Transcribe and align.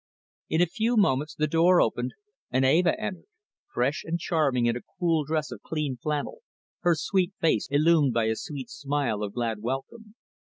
In 0.49 0.63
a 0.63 0.65
few 0.65 0.97
moments 0.97 1.35
the 1.35 1.45
door 1.45 1.79
opened 1.79 2.13
and 2.49 2.65
Eva 2.65 2.99
entered, 2.99 3.27
fresh 3.71 4.03
and 4.03 4.17
charming 4.19 4.65
in 4.65 4.75
a 4.75 4.81
cool 4.99 5.25
dress 5.25 5.51
of 5.51 5.61
cream 5.61 5.95
flannel, 5.97 6.39
her 6.79 6.95
sweet 6.95 7.33
face 7.39 7.67
illumined 7.69 8.13
by 8.15 8.23
a 8.25 8.35
smile 8.35 9.21
of 9.21 9.33
glad 9.35 9.59
welcome. 9.61 10.15